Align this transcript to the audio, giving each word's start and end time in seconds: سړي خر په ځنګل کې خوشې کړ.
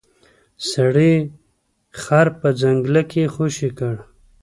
سړي 0.71 1.13
خر 2.01 2.27
په 2.39 2.47
ځنګل 2.61 2.95
کې 3.11 3.23
خوشې 3.33 3.69
کړ. 3.77 3.95